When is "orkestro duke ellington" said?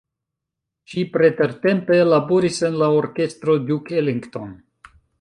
3.03-4.61